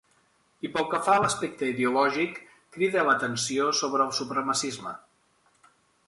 I 0.67 0.69
pel 0.75 0.85
que 0.93 0.99
fa 1.07 1.17
a 1.17 1.21
l’aspecte 1.23 1.67
ideològic, 1.73 2.39
cride 2.77 3.03
l'atenció 3.09 3.67
sobre 3.81 4.07
el 4.09 4.15
supremacisme. 4.21 4.95